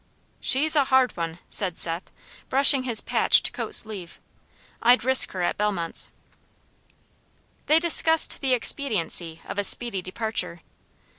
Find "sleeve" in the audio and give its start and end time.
3.75-4.19